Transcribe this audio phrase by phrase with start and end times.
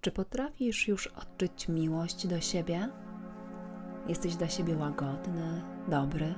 [0.00, 2.88] Czy potrafisz już odczuć miłość do siebie?
[4.08, 6.34] Jesteś dla siebie łagodny, dobry?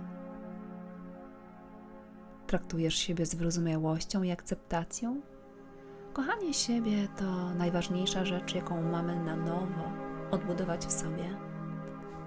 [2.47, 5.21] Traktujesz siebie z wyrozumiałością i akceptacją?
[6.13, 9.93] Kochanie siebie to najważniejsza rzecz, jaką mamy na nowo
[10.31, 11.37] odbudować w sobie,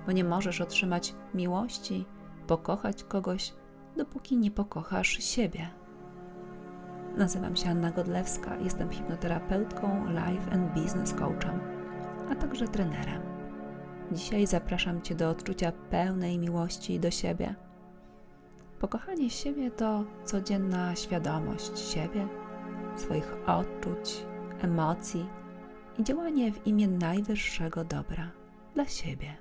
[0.06, 2.06] bo nie możesz otrzymać miłości,
[2.48, 3.54] pokochać kogoś,
[3.98, 5.70] dopóki nie pokochasz siebie.
[7.18, 11.60] Nazywam się Anna Godlewska, jestem hipnoterapeutką, life and business coachem,
[12.32, 13.22] a także trenerem.
[14.12, 17.56] Dzisiaj zapraszam Cię do odczucia pełnej miłości do siebie.
[18.80, 22.28] Pokochanie siebie to codzienna świadomość siebie,
[22.96, 24.26] swoich odczuć,
[24.62, 25.26] emocji
[26.00, 28.32] i działanie w imię najwyższego dobra
[28.74, 29.36] dla siebie.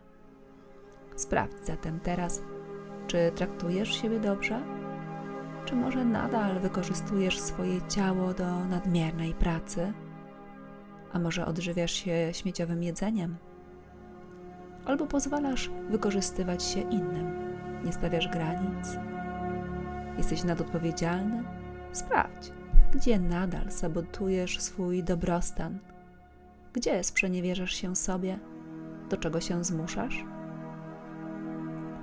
[1.17, 2.43] Sprawdź zatem teraz,
[3.07, 4.84] czy traktujesz siebie dobrze?
[5.65, 9.93] Czy może nadal wykorzystujesz swoje ciało do nadmiernej pracy?
[11.13, 13.37] A może odżywiasz się śmieciowym jedzeniem?
[14.85, 17.55] Albo pozwalasz wykorzystywać się innym?
[17.85, 18.99] Nie stawiasz granic?
[20.19, 21.45] Jesteś nadodpowiedzialny?
[21.93, 22.53] Sprawdź,
[22.95, 25.79] gdzie nadal sabotujesz swój dobrostan?
[26.73, 28.39] Gdzie sprzeniewierzasz się sobie?
[29.11, 30.25] Do czego się zmuszasz?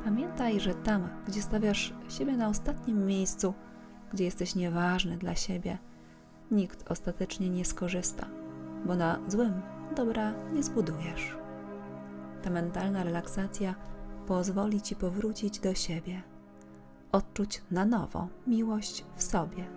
[0.04, 3.54] Pamiętaj, że tam, gdzie stawiasz siebie na ostatnim miejscu,
[4.14, 5.78] gdzie jesteś nieważny dla siebie,
[6.52, 8.26] nikt ostatecznie nie skorzysta,
[8.86, 9.62] bo na złym
[9.96, 11.38] dobra nie zbudujesz.
[12.44, 13.76] Ta mentalna relaksacja
[14.28, 16.22] pozwoli ci powrócić do siebie,
[17.12, 19.68] odczuć na nowo miłość w sobie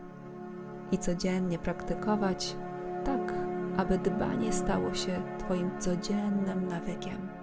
[0.92, 2.56] i codziennie praktykować
[3.04, 3.34] tak,
[3.76, 7.33] aby dbanie stało się Twoim codziennym nawykiem.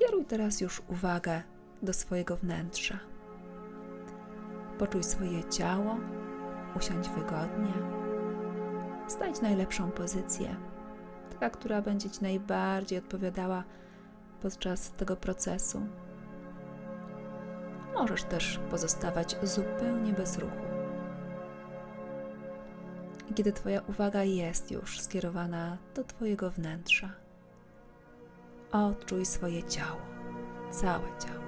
[0.00, 1.42] Skieruj teraz już uwagę
[1.82, 2.98] do swojego wnętrza.
[4.78, 5.96] Poczuj swoje ciało,
[6.76, 7.72] usiądź wygodnie.
[9.08, 10.56] Znajdź najlepszą pozycję,
[11.30, 13.64] taka, która będzie Ci najbardziej odpowiadała
[14.42, 15.86] podczas tego procesu.
[17.94, 20.64] Możesz też pozostawać zupełnie bez ruchu.
[23.34, 27.12] Kiedy Twoja uwaga jest już skierowana do Twojego wnętrza,
[28.72, 30.00] Odczuj swoje ciało,
[30.70, 31.40] całe ciało,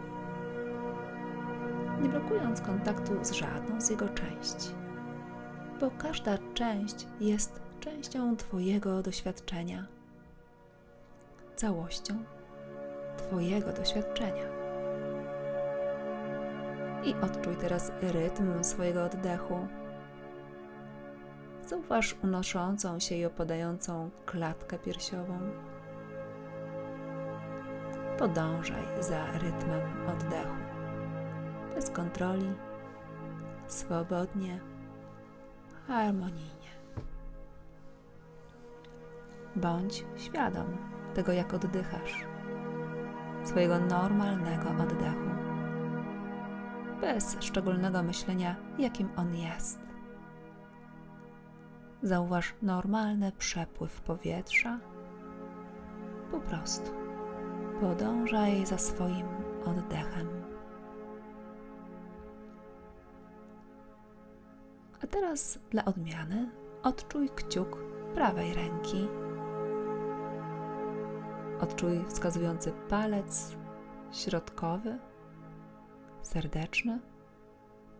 [2.02, 4.68] nie blokując kontaktu z żadną z jego części,
[5.80, 9.86] bo każda część jest częścią Twojego doświadczenia,
[11.56, 12.24] całością
[13.16, 14.46] Twojego doświadczenia.
[17.04, 19.66] I odczuj teraz rytm swojego oddechu.
[21.66, 25.38] Zauważ unoszącą się i opadającą klatkę piersiową
[28.18, 30.56] podążaj za rytmem oddechu.
[31.74, 32.52] Bez kontroli,
[33.66, 34.60] swobodnie,
[35.88, 36.72] harmonijnie.
[39.56, 40.76] Bądź świadom
[41.14, 42.24] tego, jak oddychasz,
[43.44, 45.30] swojego normalnego oddechu,
[47.00, 49.80] bez szczególnego myślenia, jakim on jest.
[52.02, 54.78] Zauważ normalny przepływ powietrza
[56.30, 57.11] po prostu
[57.82, 59.26] podążaj za swoim
[59.64, 60.28] oddechem.
[65.04, 66.50] A teraz dla odmiany
[66.82, 67.78] odczuj kciuk
[68.14, 69.08] prawej ręki.
[71.60, 73.56] Odczuj wskazujący palec
[74.12, 74.98] środkowy,
[76.22, 77.00] serdeczny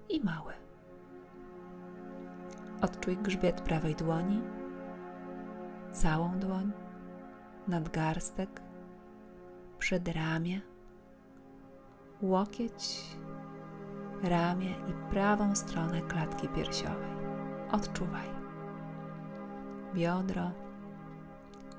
[0.08, 0.52] i mały.
[2.82, 4.42] Odczuj grzbiet prawej dłoni,
[5.92, 6.72] całą dłoń,
[7.68, 8.71] nadgarstek,
[9.82, 10.60] przedramię,
[12.20, 13.02] łokieć,
[14.22, 17.12] ramię i prawą stronę klatki piersiowej.
[17.72, 18.28] Odczuwaj.
[19.94, 20.50] Biodro,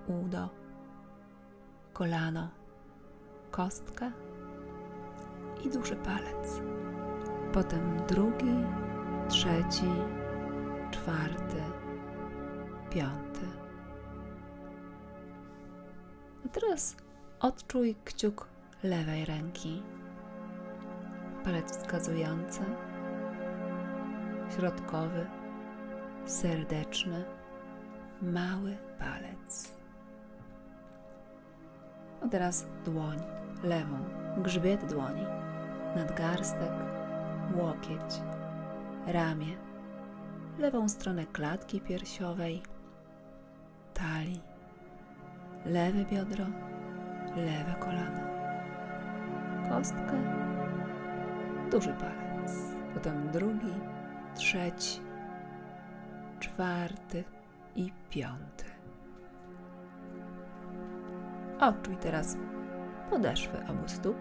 [0.07, 0.49] udo,
[1.93, 2.49] kolano,
[3.51, 4.11] kostkę
[5.65, 6.61] i duży palec.
[7.53, 8.55] Potem drugi,
[9.29, 9.91] trzeci,
[10.91, 11.63] czwarty,
[12.89, 13.47] piąty.
[16.45, 17.02] A teraz
[17.43, 18.47] Odczuj kciuk
[18.83, 19.83] lewej ręki,
[21.43, 22.61] palec wskazujący,
[24.55, 25.25] środkowy,
[26.25, 27.25] serdeczny,
[28.21, 29.75] mały palec.
[32.21, 33.17] A teraz dłoń
[33.63, 33.97] lewą,
[34.37, 35.25] grzbiet dłoni,
[35.95, 36.71] nadgarstek,
[37.55, 38.21] łokieć,
[39.07, 39.57] ramię,
[40.59, 42.61] lewą stronę klatki piersiowej,
[43.93, 44.41] talii,
[45.65, 46.45] lewe biodro,
[47.35, 48.19] lewe kolano,
[49.69, 50.23] kostkę,
[51.71, 53.73] duży palec, potem drugi,
[54.35, 55.01] trzeci,
[56.39, 57.23] czwarty,
[57.75, 58.65] i piąty.
[61.59, 62.37] Odczuj teraz
[63.09, 64.17] podeszwy obu stóp.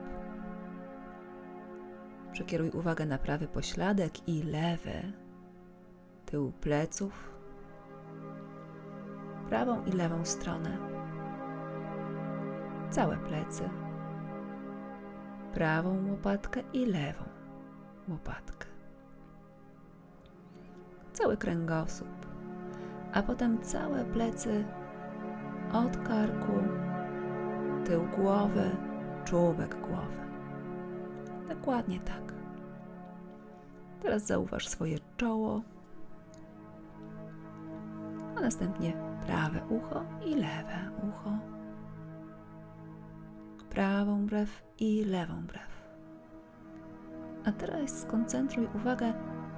[2.33, 5.13] Przekieruj uwagę na prawy pośladek i lewy,
[6.27, 7.33] tył pleców,
[9.49, 10.79] prawą i lewą stronę,
[12.93, 13.69] całe plecy,
[15.55, 17.25] prawą łopatkę i lewą
[18.09, 18.67] łopatkę,
[21.13, 22.27] cały kręgosłup,
[23.13, 24.65] a potem całe plecy
[25.73, 26.53] od karku,
[27.85, 28.71] tył głowy,
[29.25, 30.23] czubek głowy.
[31.49, 32.35] Dokładnie tak.
[34.01, 35.63] Teraz zauważ swoje czoło,
[38.37, 38.93] a następnie
[39.27, 41.31] prawe ucho i lewe ucho,
[43.73, 45.83] prawą brew i lewą brew.
[47.45, 49.13] A teraz skoncentruj uwagę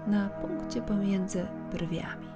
[0.06, 2.26] na punkcie pomiędzy brwiami.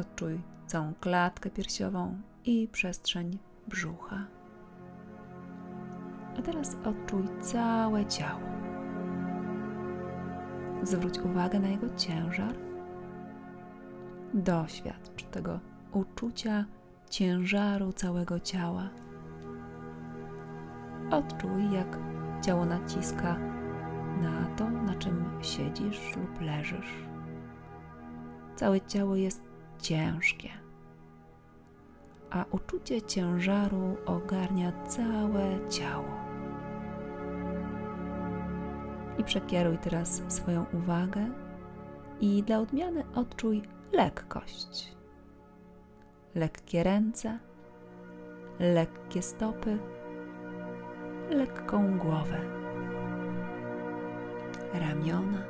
[0.00, 3.38] Odczuj całą klatkę piersiową i przestrzeń
[3.68, 4.26] brzucha.
[6.38, 8.48] A teraz odczuj całe ciało.
[10.82, 12.54] Zwróć uwagę na jego ciężar.
[14.34, 15.60] Doświadcz tego
[15.92, 16.64] uczucia
[17.10, 18.88] ciężaru całego ciała.
[21.10, 21.98] Odczuj, jak
[22.42, 23.38] ciało naciska
[24.22, 27.06] na to, na czym siedzisz lub leżysz.
[28.56, 29.42] Całe ciało jest
[29.78, 30.48] ciężkie,
[32.30, 36.26] a uczucie ciężaru ogarnia całe ciało.
[39.18, 41.30] I przekieruj teraz swoją uwagę
[42.20, 43.62] i dla odmiany odczuj
[43.92, 44.96] lekkość.
[46.36, 47.38] Lekkie ręce,
[48.58, 49.78] lekkie stopy,
[51.30, 52.40] lekką głowę,
[54.74, 55.42] ramiona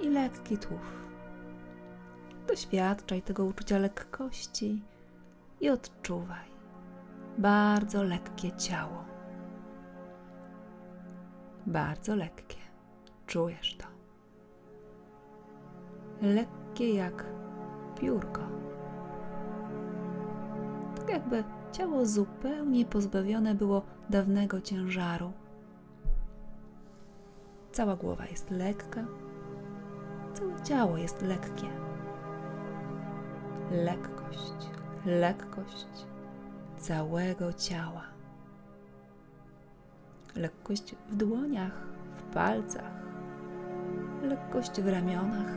[0.00, 1.02] i lekki tułów.
[2.48, 4.82] Doświadczaj tego uczucia lekkości
[5.60, 6.52] i odczuwaj
[7.38, 9.04] bardzo lekkie ciało.
[11.66, 12.56] Bardzo lekkie.
[13.26, 13.86] Czujesz to.
[16.22, 17.24] Lekkie jak
[18.00, 18.61] piórko.
[21.12, 25.32] Jakby ciało zupełnie pozbawione było dawnego ciężaru.
[27.72, 29.04] Cała głowa jest lekka,
[30.34, 31.66] całe ciało jest lekkie.
[33.70, 34.70] Lekkość,
[35.06, 36.06] lekkość
[36.76, 38.02] całego ciała.
[40.36, 41.86] Lekkość w dłoniach,
[42.16, 43.02] w palcach,
[44.22, 45.56] lekkość w ramionach,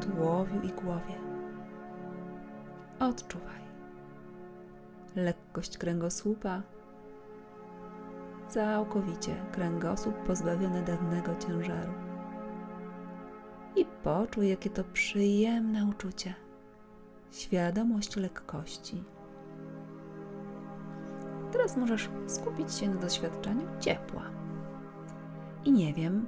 [0.00, 1.14] tułowiu i głowie.
[3.00, 3.67] Odczuwaj
[5.24, 6.62] lekkość kręgosłupa,
[8.48, 11.92] całkowicie kręgosłup pozbawiony dawnego ciężaru.
[13.76, 16.34] I poczuj, jakie to przyjemne uczucie,
[17.30, 19.04] świadomość lekkości.
[21.52, 24.22] Teraz możesz skupić się na doświadczeniu ciepła.
[25.64, 26.26] I nie wiem,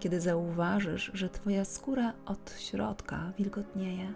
[0.00, 4.12] kiedy zauważysz, że Twoja skóra od środka wilgotnieje,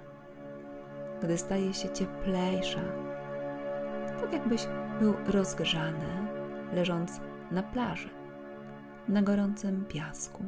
[1.22, 2.80] gdy staje się cieplejsza,
[4.20, 4.66] tak jakbyś
[5.00, 6.28] był rozgrzany,
[6.72, 7.20] leżąc
[7.50, 8.10] na plaży,
[9.08, 10.44] na gorącym piasku.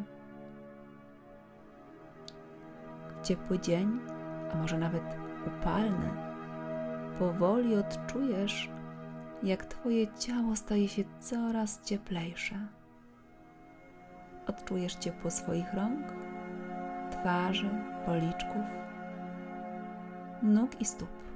[3.23, 4.01] Ciepły dzień,
[4.53, 5.03] a może nawet
[5.47, 6.11] upalny,
[7.19, 8.71] powoli odczujesz,
[9.43, 12.55] jak Twoje ciało staje się coraz cieplejsze.
[14.47, 16.07] Odczujesz ciepło swoich rąk,
[17.11, 17.71] twarzy,
[18.07, 18.65] policzków,
[20.43, 21.30] nóg i stóp.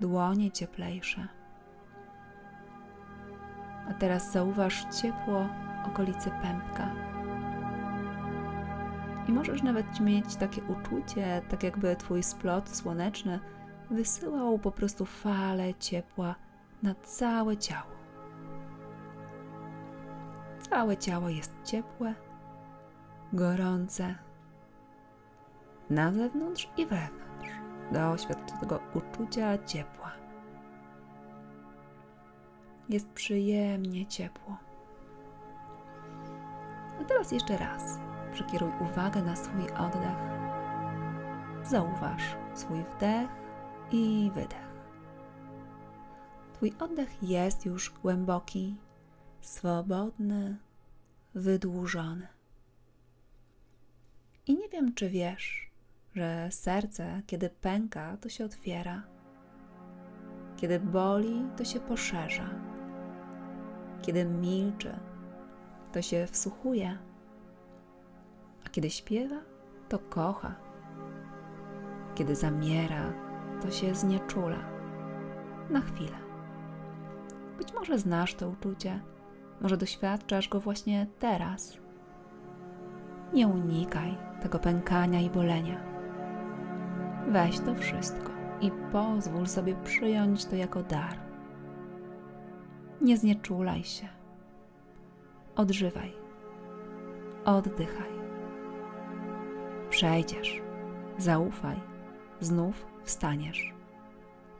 [0.00, 1.28] Dłonie cieplejsze.
[3.90, 5.48] A teraz zauważ ciepło
[5.86, 6.90] okolicy pępka.
[9.28, 13.40] I możesz nawet mieć takie uczucie, tak jakby Twój splot słoneczny
[13.90, 16.34] wysyłał po prostu fale ciepła
[16.82, 17.96] na całe ciało.
[20.70, 22.14] Całe ciało jest ciepłe,
[23.32, 24.14] gorące,
[25.90, 27.25] na zewnątrz i wewnątrz.
[27.92, 30.12] Doświadcz tego uczucia ciepła.
[32.88, 34.56] Jest przyjemnie ciepło.
[37.00, 37.98] A teraz jeszcze raz
[38.32, 40.18] przekieruj uwagę na swój oddech.
[41.62, 42.22] Zauważ
[42.54, 43.28] swój wdech
[43.92, 44.66] i wydech.
[46.52, 48.76] Twój oddech jest już głęboki,
[49.40, 50.56] swobodny,
[51.34, 52.28] wydłużony.
[54.46, 55.70] I nie wiem, czy wiesz,
[56.16, 59.02] że serce, kiedy pęka, to się otwiera.
[60.56, 62.50] Kiedy boli, to się poszerza.
[64.02, 64.98] Kiedy milczy,
[65.92, 66.98] to się wsłuchuje.
[68.66, 69.36] A kiedy śpiewa,
[69.88, 70.54] to kocha.
[72.14, 73.12] Kiedy zamiera,
[73.62, 74.58] to się znieczula.
[75.70, 76.18] Na chwilę.
[77.58, 79.00] Być może znasz to uczucie,
[79.60, 81.78] może doświadczasz go właśnie teraz.
[83.32, 85.95] Nie unikaj tego pękania i bolenia.
[87.28, 88.30] Weź to wszystko
[88.60, 91.18] i pozwól sobie przyjąć to jako dar.
[93.00, 94.08] Nie znieczulaj się.
[95.56, 96.12] Odżywaj.
[97.44, 98.10] Oddychaj.
[99.90, 100.62] Przejdziesz.
[101.18, 101.80] Zaufaj.
[102.40, 103.74] Znów wstaniesz.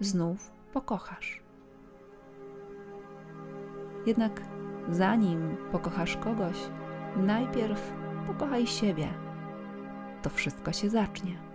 [0.01, 1.43] Znów pokochasz.
[4.07, 4.41] Jednak
[4.89, 6.57] zanim pokochasz kogoś,
[7.17, 7.93] najpierw
[8.27, 9.09] pokochaj siebie.
[10.23, 11.46] To wszystko się zacznie.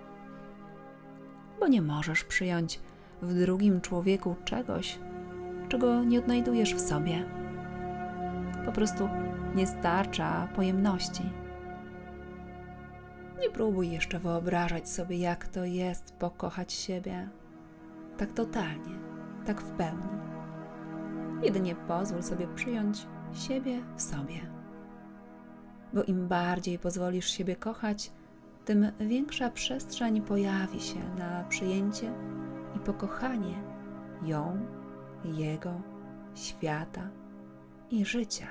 [1.62, 2.80] Bo nie możesz przyjąć
[3.22, 5.00] w drugim człowieku czegoś,
[5.70, 7.26] czego nie odnajdujesz w sobie.
[8.66, 9.10] Po prostu
[9.56, 11.24] nie starcza pojemności.
[13.42, 17.30] Nie próbuj jeszcze wyobrażać sobie, jak to jest pokochać siebie
[18.18, 18.96] tak totalnie,
[19.46, 20.22] tak w pełni.
[21.44, 24.42] Jedynie pozwól sobie przyjąć siebie w sobie.
[25.94, 28.12] Bo im bardziej pozwolisz siebie kochać,
[28.72, 32.14] tym większa przestrzeń pojawi się na przyjęcie
[32.76, 33.64] i pokochanie
[34.26, 34.66] ją,
[35.26, 35.82] jego,
[36.36, 37.10] świata
[37.90, 38.48] i życia.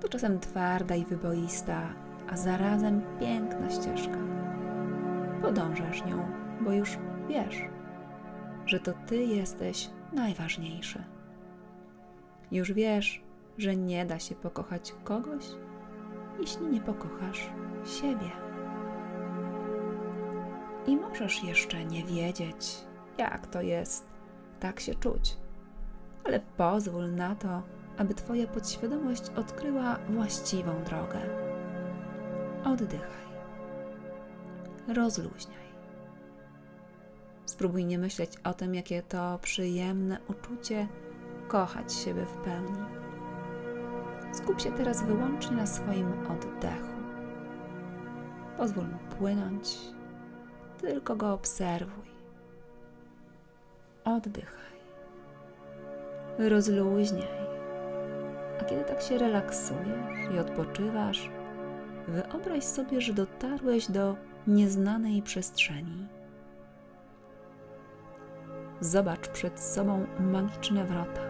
[0.00, 1.94] To czasem twarda i wyboista,
[2.28, 4.18] a zarazem piękna ścieżka.
[5.42, 6.28] Podążasz nią,
[6.60, 7.62] bo już wiesz,
[8.66, 11.04] że to Ty jesteś najważniejszy.
[12.52, 13.22] Już wiesz,
[13.58, 15.44] że nie da się pokochać kogoś,
[16.40, 17.50] jeśli nie pokochasz
[17.84, 18.30] siebie.
[20.86, 22.84] I możesz jeszcze nie wiedzieć,
[23.18, 24.06] jak to jest
[24.60, 25.36] tak się czuć,
[26.24, 27.62] ale pozwól na to,
[27.98, 31.18] aby Twoja podświadomość odkryła właściwą drogę.
[32.64, 33.28] Oddychaj.
[34.94, 35.68] Rozluźniaj.
[37.44, 40.88] Spróbuj nie myśleć o tym, jakie to przyjemne uczucie
[41.48, 42.97] kochać siebie w pełni.
[44.38, 46.98] Skup się teraz wyłącznie na swoim oddechu.
[48.56, 49.78] Pozwól mu płynąć,
[50.80, 52.08] tylko go obserwuj.
[54.04, 54.78] Oddychaj.
[56.38, 57.48] Rozluźniaj.
[58.60, 61.30] A kiedy tak się relaksujesz i odpoczywasz,
[62.08, 64.16] wyobraź sobie, że dotarłeś do
[64.46, 66.08] nieznanej przestrzeni.
[68.80, 71.27] Zobacz przed sobą magiczne wrota.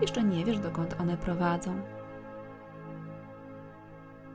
[0.00, 1.80] Jeszcze nie wiesz, dokąd one prowadzą.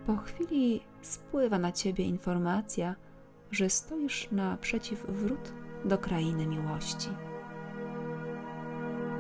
[0.06, 2.96] Po chwili spływa na ciebie informacja,
[3.51, 5.54] że stoisz naprzeciw wrót
[5.86, 7.10] do krainy miłości.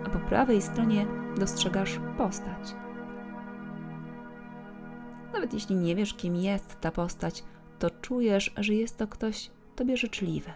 [0.05, 1.05] A po prawej stronie
[1.37, 2.75] dostrzegasz postać.
[5.33, 7.43] Nawet jeśli nie wiesz, kim jest ta postać,
[7.79, 10.51] to czujesz, że jest to ktoś tobie życzliwy.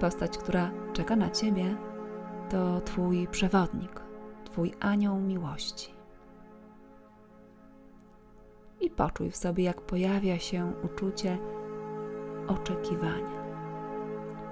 [0.00, 1.76] Postać, która czeka na ciebie,
[2.52, 4.00] to twój przewodnik,
[4.44, 5.94] twój anioł miłości.
[8.80, 11.38] I poczuj w sobie, jak pojawia się uczucie
[12.48, 13.42] oczekiwania.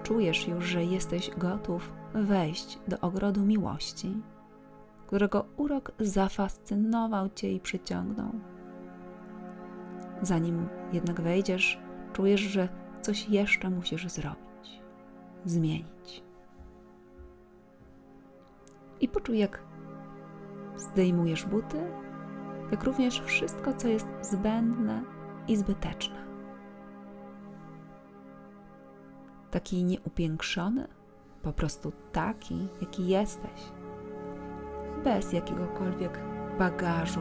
[0.02, 4.16] Czujesz już, że jesteś gotów wejść do ogrodu miłości,
[5.06, 8.30] którego urok zafascynował cię i przyciągnął.
[10.22, 11.80] Zanim jednak wejdziesz,
[12.12, 12.68] czujesz, że
[13.02, 14.82] coś jeszcze musisz zrobić,
[15.44, 16.29] zmienić.
[19.00, 19.62] I poczuj, jak
[20.76, 21.90] zdejmujesz buty,
[22.70, 25.02] jak również wszystko, co jest zbędne
[25.48, 26.26] i zbyteczne.
[29.50, 30.88] Taki nieupiększony,
[31.42, 33.72] po prostu taki, jaki jesteś,
[35.04, 36.20] bez jakiegokolwiek
[36.58, 37.20] bagażu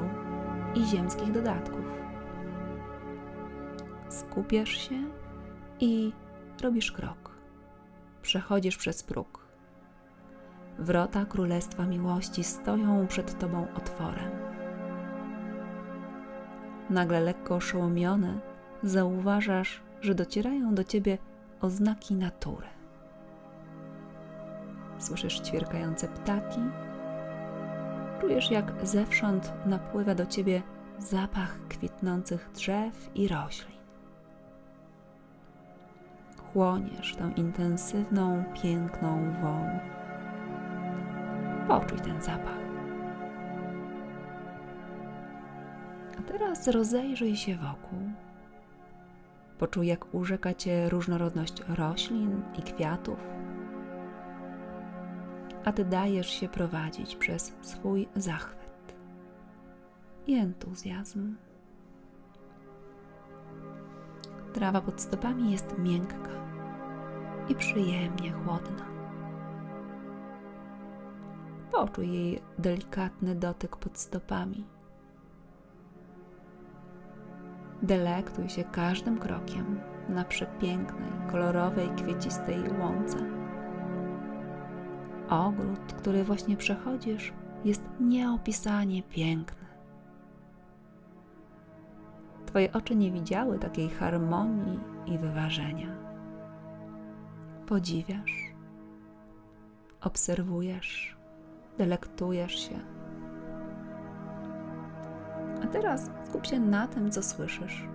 [0.75, 1.85] i ziemskich dodatków.
[4.09, 4.95] Skupiasz się
[5.79, 6.13] i
[6.61, 7.35] robisz krok.
[8.21, 9.48] Przechodzisz przez próg.
[10.79, 14.31] Wrota Królestwa Miłości stoją przed Tobą otworem.
[16.89, 18.39] Nagle lekko oszołomiony
[18.83, 21.17] zauważasz, że docierają do Ciebie
[21.61, 22.67] oznaki natury.
[24.99, 26.61] Słyszysz ćwierkające ptaki,
[28.21, 30.61] czujesz jak zewsząd napływa do Ciebie
[30.99, 33.79] zapach kwitnących drzew i roślin
[36.53, 39.98] chłoniesz tą intensywną, piękną woń.
[41.69, 42.59] Poczuj ten zapach.
[46.19, 47.99] A teraz rozejrzyj się wokół.
[49.57, 53.19] Poczuj, jak urzeka cię różnorodność roślin i kwiatów.
[55.65, 58.95] A ty dajesz się prowadzić przez swój zachwyt.
[60.27, 61.35] i entuzjazm.
[64.53, 66.29] Trawa pod stopami jest miękka
[67.49, 68.98] i przyjemnie chłodna.
[71.79, 74.65] Poczuj jej delikatny dotyk pod stopami.
[77.81, 83.17] Delektuj się każdym krokiem na przepięknej, kolorowej, kwiecistej łące.
[85.29, 87.33] Ogród, który właśnie przechodzisz,
[87.65, 89.67] jest nieopisanie piękny.
[92.45, 95.95] Twoje oczy nie widziały takiej harmonii i wyważenia.
[97.67, 98.53] Podziwiasz,
[100.01, 101.18] obserwujesz,
[101.79, 102.79] delektujesz się.
[105.63, 107.87] A teraz skup się na tym, co słyszysz.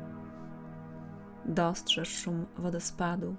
[1.45, 3.37] Dostrzeż szum wodospadu.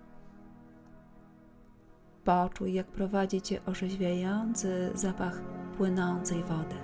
[2.24, 5.42] Poczuj, jak prowadzi cię orzeźwiający zapach
[5.78, 6.76] płynącej wody.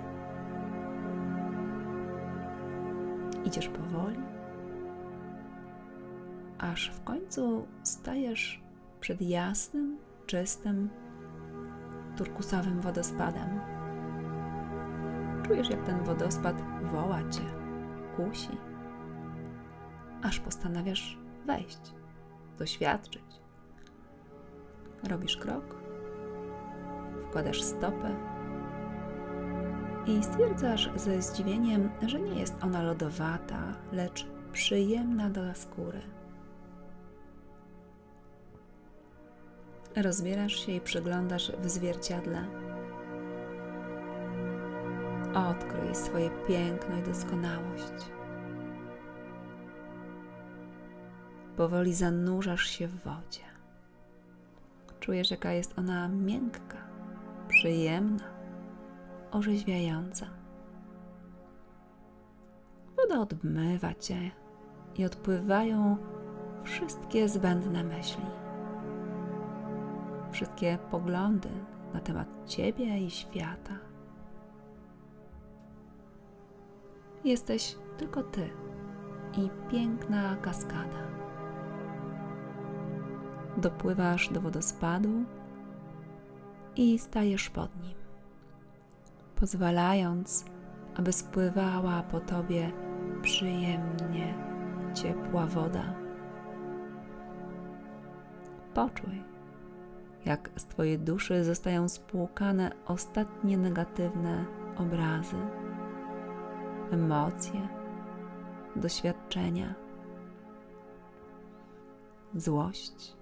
[3.44, 4.18] Idziesz powoli,
[6.58, 8.62] aż w końcu stajesz
[9.00, 10.88] przed jasnym, czystym,
[12.24, 13.60] turkusowym wodospadem.
[15.46, 16.56] Czujesz, jak ten wodospad
[16.92, 17.44] woła cię,
[18.16, 18.58] kusi,
[20.22, 21.94] aż postanawiasz wejść,
[22.58, 23.24] doświadczyć.
[25.08, 25.76] Robisz krok,
[27.28, 28.16] wkładasz stopę
[30.06, 33.62] i stwierdzasz ze zdziwieniem, że nie jest ona lodowata,
[33.92, 36.00] lecz przyjemna dla skóry.
[39.96, 42.46] Rozbierasz się i przyglądasz w zwierciadle.
[45.34, 47.92] Odkryj swoje piękno i doskonałość.
[51.56, 53.42] Powoli zanurzasz się w wodzie.
[55.00, 56.78] Czujesz, jaka jest ona miękka,
[57.48, 58.24] przyjemna,
[59.30, 60.26] orzeźwiająca.
[62.96, 64.30] Woda odmywa cię
[64.96, 65.96] i odpływają
[66.64, 68.41] wszystkie zbędne myśli
[70.32, 71.48] wszystkie poglądy
[71.94, 73.78] na temat Ciebie i świata.
[77.24, 78.50] Jesteś tylko Ty
[79.36, 81.02] i piękna kaskada.
[83.56, 85.24] Dopływasz do wodospadu
[86.76, 87.94] i stajesz pod nim,
[89.36, 90.44] pozwalając,
[90.94, 92.72] aby spływała po Tobie
[93.22, 94.34] przyjemnie
[94.94, 95.94] ciepła woda.
[98.74, 99.31] Poczuj,
[100.24, 104.44] jak z Twojej duszy zostają spłukane ostatnie negatywne
[104.76, 105.36] obrazy,
[106.90, 107.68] emocje,
[108.76, 109.74] doświadczenia,
[112.34, 113.16] złość,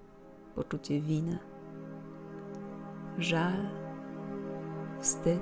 [0.55, 1.39] poczucie winy,
[3.17, 3.69] żal,
[4.99, 5.41] wstyd,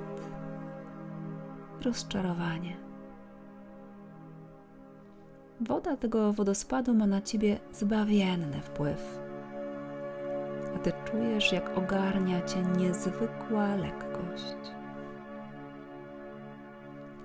[1.82, 2.76] rozczarowanie.
[5.60, 9.29] Woda tego wodospadu ma na ciebie zbawienny wpływ
[10.82, 14.56] ty czujesz, jak ogarnia cię niezwykła lekkość.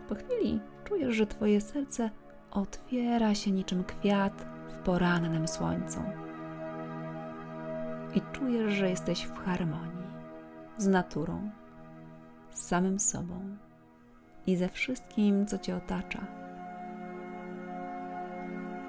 [0.10, 2.10] Po chwili czujesz, że twoje serce
[2.52, 6.00] otwiera się niczym kwiat w porannym słońcu.
[8.16, 10.06] I czujesz, że jesteś w harmonii
[10.78, 11.50] z naturą,
[12.52, 13.58] z samym sobą
[14.48, 16.20] i ze wszystkim, co cię otacza.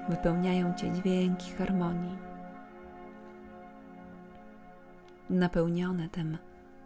[0.09, 2.26] Wypełniają cię dźwięki harmonii
[5.29, 6.37] napełnione tym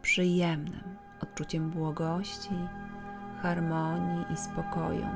[0.02, 2.68] przyjemnym odczuciem błogości,
[3.42, 5.08] harmonii i spokoju.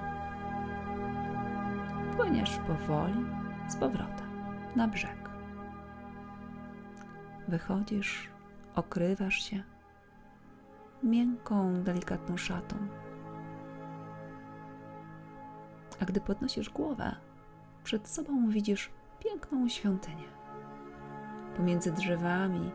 [2.16, 3.26] Płyniesz powoli
[3.68, 4.28] z powrotem
[4.76, 5.30] na brzeg.
[7.48, 8.30] Wychodzisz,
[8.76, 9.64] okrywasz się
[11.04, 12.76] miękką, delikatną szatą.
[16.02, 17.16] A gdy podnosisz głowę,
[17.84, 20.28] przed sobą widzisz piękną świątynię.
[21.58, 22.72] Pomiędzy drzewami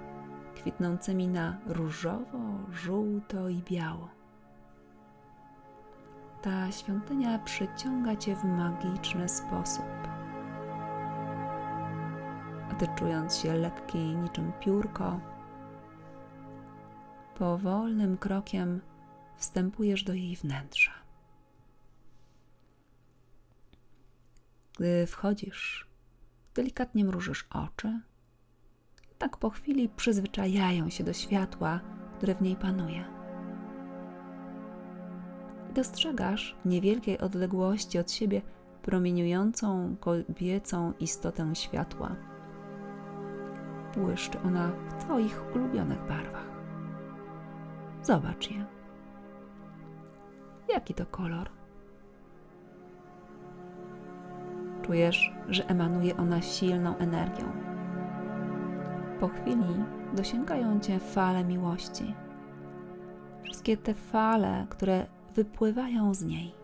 [0.54, 2.38] kwitnącymi na różowo,
[2.72, 4.08] żółto i biało.
[6.42, 9.84] Ta świątynia przyciąga cię w magiczny sposób.
[12.70, 15.20] A czując się lekki niczym piórko,
[17.34, 18.80] powolnym krokiem
[19.36, 20.92] wstępujesz do jej wnętrza.
[24.78, 25.88] Gdy wchodzisz,
[26.54, 28.00] delikatnie mrużysz oczy
[29.20, 31.80] tak po chwili przyzwyczajają się do światła,
[32.16, 33.04] które w niej panuje.
[35.74, 38.42] Dostrzegasz w niewielkiej odległości od siebie
[38.82, 42.16] promieniującą kobiecą istotę światła.
[43.94, 46.50] Błyszczy ona w Twoich ulubionych barwach.
[48.02, 48.64] Zobacz je.
[50.68, 51.50] Jaki to kolor?
[54.82, 57.69] Czujesz, że emanuje ona silną energią.
[59.20, 62.14] Po chwili dosięgają cię fale miłości.
[63.42, 66.54] Wszystkie te fale, które wypływają z niej.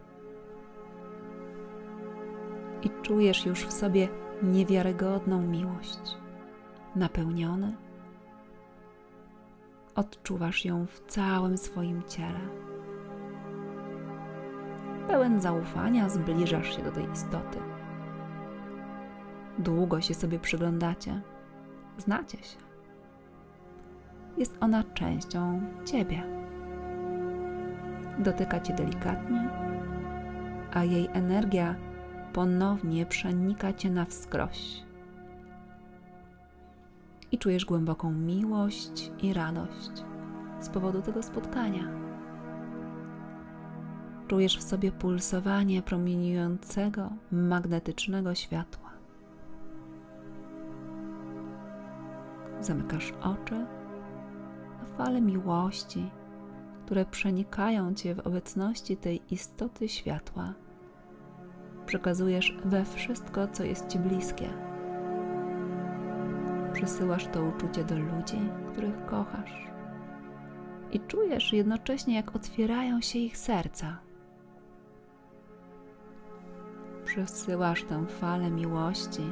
[2.82, 4.08] I czujesz już w sobie
[4.42, 5.98] niewiarygodną miłość,
[6.96, 7.76] napełniony.
[9.94, 12.40] Odczuwasz ją w całym swoim ciele.
[15.08, 17.58] Pełen zaufania zbliżasz się do tej istoty.
[19.58, 21.20] Długo się sobie przyglądacie,
[21.98, 22.56] znacie się.
[24.38, 26.22] Jest ona częścią ciebie.
[28.18, 29.48] Dotyka cię delikatnie,
[30.72, 31.74] a jej energia
[32.32, 34.82] ponownie przenika cię na wskroś.
[37.32, 40.04] I czujesz głęboką miłość i radość
[40.60, 41.88] z powodu tego spotkania.
[44.28, 48.85] Czujesz w sobie pulsowanie promieniującego magnetycznego światła.
[52.66, 53.66] Zamykasz oczy,
[54.82, 56.10] a fale miłości,
[56.84, 60.54] które przenikają cię w obecności tej istoty światła,
[61.86, 64.48] przekazujesz we wszystko, co jest ci bliskie.
[66.72, 68.38] Przesyłasz to uczucie do ludzi,
[68.72, 69.66] których kochasz.
[70.92, 73.98] I czujesz jednocześnie, jak otwierają się ich serca.
[77.04, 79.22] Przesyłasz tę falę miłości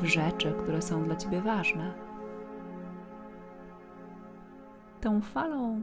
[0.00, 1.94] w rzeczy, które są dla ciebie ważne.
[5.00, 5.82] Tą falą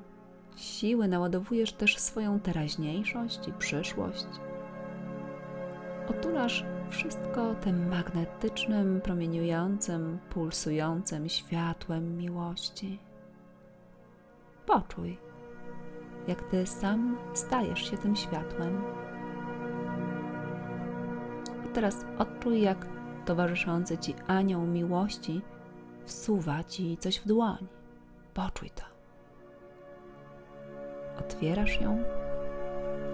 [0.55, 4.27] siły naładowujesz też swoją teraźniejszość i przyszłość.
[6.09, 12.99] Otulasz wszystko tym magnetycznym, promieniującym, pulsującym światłem miłości.
[14.65, 15.17] Poczuj,
[16.27, 18.81] jak ty sam stajesz się tym światłem.
[21.65, 22.87] I teraz odczuj, jak
[23.25, 25.41] towarzyszący ci anioł miłości
[26.05, 27.67] wsuwa ci coś w dłoń.
[28.33, 28.83] Poczuj to.
[31.19, 32.03] Otwierasz ją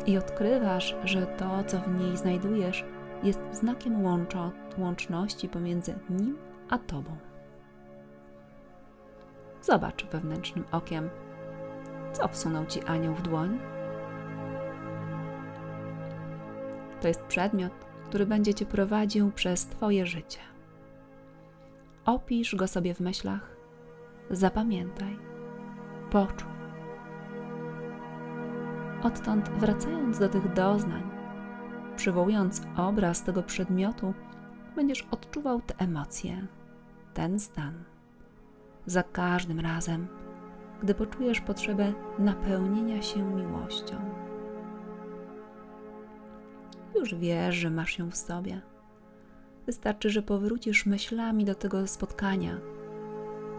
[0.06, 2.86] i odkrywasz, że to, co w niej znajdujesz,
[3.24, 6.38] jest znakiem łączo, łączności pomiędzy nim
[6.70, 7.18] a tobą.
[9.62, 11.10] Zobacz wewnętrznym okiem,
[12.14, 13.60] co wsunął ci anioł w dłoń.
[17.02, 17.74] To jest przedmiot,
[18.12, 20.40] który będzie cię prowadził przez twoje życie.
[22.06, 23.56] Opisz go sobie w myślach,
[24.30, 25.20] zapamiętaj,
[26.10, 26.52] poczuj.
[29.04, 31.04] Odtąd, wracając do tych doznań,
[31.96, 34.14] przywołując obraz tego przedmiotu,
[34.76, 36.48] będziesz odczuwał te emocje,
[37.14, 37.84] ten stan.
[38.86, 40.08] Za każdym razem,
[40.84, 43.96] gdy poczujesz potrzebę napełnienia się miłością.
[46.96, 48.62] Już wiesz, że masz ją w sobie.
[49.66, 52.58] Wystarczy, że powrócisz myślami do tego spotkania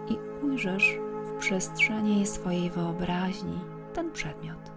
[0.09, 3.61] i ujrzysz w przestrzeni swojej wyobraźni
[3.95, 4.73] ten przedmiot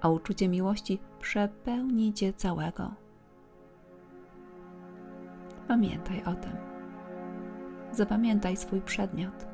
[0.00, 2.94] a uczucie miłości przepełni cię całego.
[5.68, 6.52] Pamiętaj o tym.
[7.92, 9.46] Zapamiętaj swój przedmiot.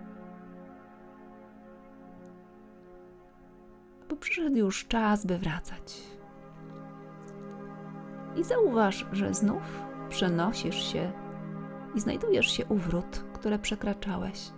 [4.08, 6.02] Bo przyszedł już czas, by wracać.
[8.36, 11.12] I zauważ, że znów przenosisz się
[11.94, 14.50] i znajdujesz się u wrót, które przekraczałeś.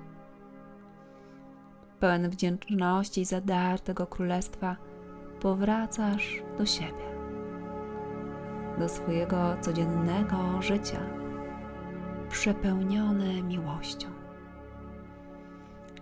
[2.00, 4.76] Pełen wdzięczności za dar tego królestwa,
[5.40, 7.14] powracasz do siebie,
[8.78, 11.00] do swojego codziennego życia,
[12.30, 14.08] przepełnione miłością.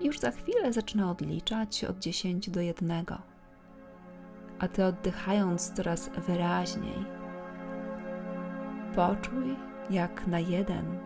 [0.01, 3.05] Już za chwilę zacznę odliczać od 10 do 1,
[4.59, 7.22] a ty oddychając coraz wyraźniej,
[8.95, 9.57] poczuj,
[9.91, 10.99] jak na jeden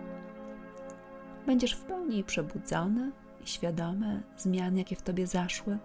[1.47, 3.13] będziesz w pełni przebudzony
[3.45, 5.79] i świadomy zmian, jakie w tobie zaszły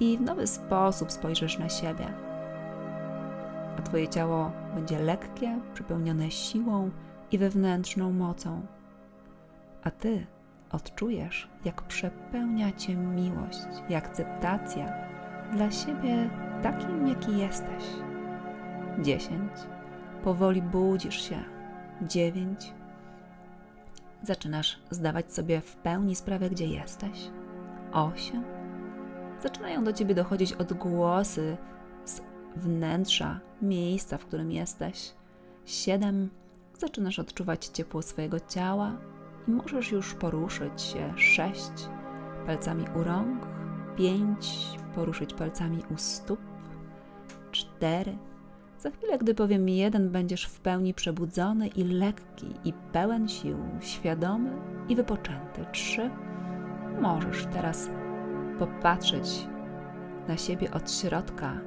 [0.00, 2.06] i w nowy sposób spojrzysz na siebie.
[3.78, 6.90] A Twoje ciało będzie lekkie, przepełnione siłą
[7.32, 8.66] i wewnętrzną mocą.
[9.82, 10.26] A Ty
[10.72, 14.92] odczujesz, jak przepełnia Cię miłość i akceptacja
[15.52, 16.30] dla siebie
[16.62, 17.84] takim, jaki jesteś.
[18.98, 19.79] Dziesięć.
[20.24, 21.44] Powoli budzisz się.
[22.02, 22.74] Dziewięć.
[24.22, 27.30] Zaczynasz zdawać sobie w pełni sprawę, gdzie jesteś.
[27.92, 28.60] Osiem
[29.42, 31.56] zaczynają do ciebie dochodzić odgłosy
[32.04, 32.20] z
[32.56, 35.12] wnętrza miejsca, w którym jesteś.
[35.64, 36.30] Siedem.
[36.78, 38.92] Zaczynasz odczuwać ciepło swojego ciała
[39.48, 41.12] i możesz już poruszyć się.
[41.16, 41.72] Sześć.
[42.46, 43.46] Palcami u rąk.
[43.96, 44.68] Pięć.
[44.94, 46.40] Poruszyć palcami u stóp.
[47.50, 48.18] Cztery.
[48.80, 54.50] Za chwilę, gdy powiem jeden, będziesz w pełni przebudzony i lekki, i pełen sił, świadomy
[54.88, 55.64] i wypoczęty.
[55.72, 56.10] Trzy.
[57.00, 57.90] Możesz teraz
[58.58, 59.46] popatrzeć
[60.28, 61.60] na siebie od środka,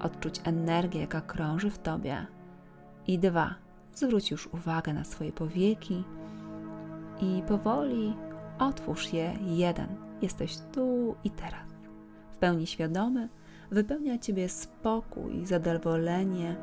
[0.00, 2.26] odczuć energię, jaka krąży w tobie.
[3.06, 3.54] I dwa.
[3.94, 6.04] Zwróć już uwagę na swoje powieki
[7.20, 8.16] i powoli
[8.58, 9.38] otwórz je.
[9.42, 9.88] Jeden.
[10.22, 11.68] Jesteś tu i teraz.
[12.32, 13.28] W pełni świadomy,
[13.70, 16.56] wypełnia ciebie spokój, zadowolenie,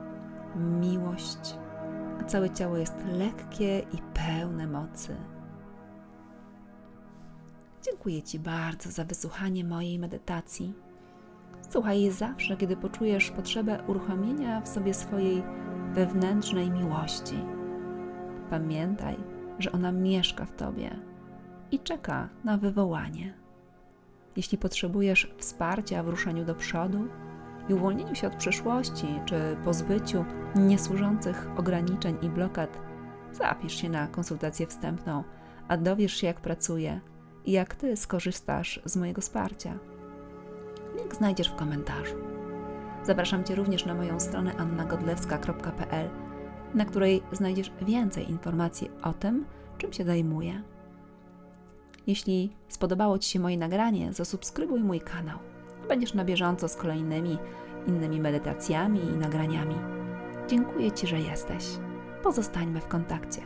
[0.55, 1.57] miłość,
[2.21, 5.15] a całe ciało jest lekkie i pełne mocy.
[7.81, 10.73] Dziękuję Ci bardzo za wysłuchanie mojej medytacji.
[11.69, 15.43] Słuchaj jej zawsze, kiedy poczujesz potrzebę uruchomienia w sobie swojej
[15.93, 17.35] wewnętrznej miłości.
[18.49, 19.17] Pamiętaj,
[19.59, 20.99] że ona mieszka w Tobie
[21.71, 23.40] i czeka na wywołanie.
[24.35, 27.07] Jeśli potrzebujesz wsparcia w ruszeniu do przodu
[27.69, 32.77] i uwolnieniu się od przeszłości czy pozbyciu niesłużących ograniczeń i blokad,
[33.31, 35.23] zapisz się na konsultację wstępną,
[35.67, 37.01] a dowiesz się, jak pracuję
[37.45, 39.79] i jak Ty skorzystasz z mojego wsparcia.
[40.97, 42.15] Link znajdziesz w komentarzu.
[43.03, 46.09] Zapraszam Cię również na moją stronę annagodlewska.pl,
[46.73, 49.45] na której znajdziesz więcej informacji o tym,
[49.77, 50.61] czym się zajmuję.
[52.07, 55.39] Jeśli spodobało Ci się moje nagranie, zasubskrybuj mój kanał.
[55.87, 57.37] Będziesz na bieżąco z kolejnymi
[57.87, 59.75] innymi medytacjami i nagraniami.
[60.47, 61.65] Dziękuję Ci, że jesteś.
[62.23, 63.41] Pozostańmy w kontakcie.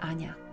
[0.00, 0.49] Ania.